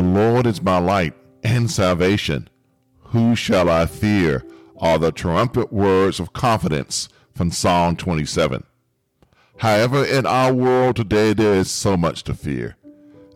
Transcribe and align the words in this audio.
Lord 0.00 0.46
is 0.46 0.62
my 0.62 0.78
light 0.78 1.14
and 1.42 1.70
salvation. 1.70 2.48
Who 3.10 3.36
shall 3.36 3.68
I 3.68 3.86
fear? 3.86 4.44
Are 4.78 4.98
the 4.98 5.12
triumphant 5.12 5.72
words 5.72 6.20
of 6.20 6.32
confidence 6.32 7.08
from 7.34 7.50
Psalm 7.50 7.96
27. 7.96 8.64
However, 9.58 10.04
in 10.04 10.26
our 10.26 10.52
world 10.52 10.96
today, 10.96 11.32
there 11.32 11.54
is 11.54 11.70
so 11.70 11.96
much 11.96 12.24
to 12.24 12.34
fear. 12.34 12.76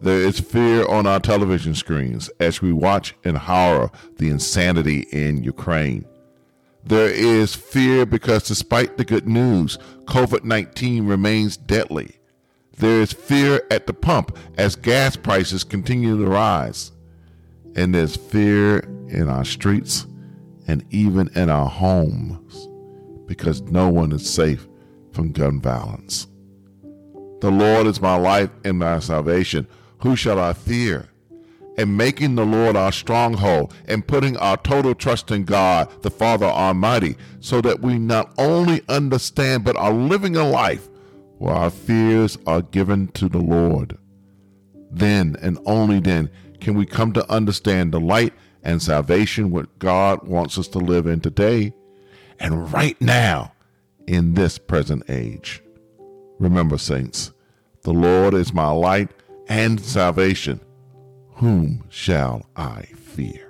There 0.02 0.20
is 0.20 0.40
fear 0.40 0.86
on 0.86 1.06
our 1.06 1.20
television 1.20 1.74
screens 1.74 2.30
as 2.40 2.62
we 2.62 2.72
watch 2.72 3.14
in 3.24 3.36
horror 3.36 3.90
the 4.16 4.30
insanity 4.30 5.00
in 5.12 5.42
Ukraine. 5.44 6.06
There 6.82 7.10
is 7.10 7.54
fear 7.54 8.06
because 8.06 8.44
despite 8.44 8.96
the 8.96 9.04
good 9.04 9.28
news, 9.28 9.78
COVID 10.06 10.44
19 10.44 11.06
remains 11.06 11.58
deadly. 11.58 12.19
There 12.80 13.02
is 13.02 13.12
fear 13.12 13.62
at 13.70 13.86
the 13.86 13.92
pump 13.92 14.38
as 14.56 14.74
gas 14.74 15.14
prices 15.14 15.64
continue 15.64 16.16
to 16.16 16.30
rise. 16.30 16.92
And 17.76 17.94
there's 17.94 18.16
fear 18.16 18.78
in 19.08 19.28
our 19.28 19.44
streets 19.44 20.06
and 20.66 20.82
even 20.88 21.28
in 21.34 21.50
our 21.50 21.68
homes 21.68 22.68
because 23.26 23.60
no 23.60 23.90
one 23.90 24.12
is 24.12 24.28
safe 24.28 24.66
from 25.12 25.32
gun 25.32 25.60
violence. 25.60 26.26
The 27.40 27.50
Lord 27.50 27.86
is 27.86 28.00
my 28.00 28.16
life 28.16 28.48
and 28.64 28.78
my 28.78 28.98
salvation. 29.00 29.66
Who 29.98 30.16
shall 30.16 30.40
I 30.40 30.54
fear? 30.54 31.10
And 31.76 31.98
making 31.98 32.34
the 32.34 32.46
Lord 32.46 32.76
our 32.76 32.92
stronghold 32.92 33.74
and 33.88 34.06
putting 34.06 34.38
our 34.38 34.56
total 34.56 34.94
trust 34.94 35.30
in 35.30 35.44
God, 35.44 35.90
the 36.00 36.10
Father 36.10 36.46
Almighty, 36.46 37.16
so 37.40 37.60
that 37.60 37.80
we 37.80 37.98
not 37.98 38.32
only 38.38 38.80
understand 38.88 39.64
but 39.64 39.76
are 39.76 39.92
living 39.92 40.34
a 40.36 40.48
life 40.48 40.88
where 41.40 41.54
our 41.54 41.70
fears 41.70 42.36
are 42.46 42.60
given 42.60 43.08
to 43.08 43.26
the 43.26 43.38
Lord. 43.38 43.96
Then 44.90 45.36
and 45.40 45.58
only 45.64 45.98
then 45.98 46.28
can 46.60 46.74
we 46.74 46.84
come 46.84 47.14
to 47.14 47.32
understand 47.32 47.92
the 47.92 47.98
light 47.98 48.34
and 48.62 48.82
salvation 48.82 49.50
what 49.50 49.78
God 49.78 50.28
wants 50.28 50.58
us 50.58 50.68
to 50.68 50.78
live 50.78 51.06
in 51.06 51.20
today 51.20 51.72
and 52.38 52.70
right 52.70 53.00
now 53.00 53.54
in 54.06 54.34
this 54.34 54.58
present 54.58 55.08
age. 55.08 55.62
Remember, 56.38 56.76
saints, 56.76 57.32
the 57.84 57.92
Lord 57.94 58.34
is 58.34 58.52
my 58.52 58.70
light 58.70 59.08
and 59.48 59.80
salvation. 59.80 60.60
Whom 61.36 61.84
shall 61.88 62.44
I 62.54 62.82
fear? 62.82 63.49